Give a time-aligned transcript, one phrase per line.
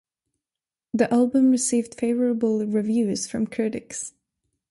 [0.95, 4.13] The album received favorable reviews from critics.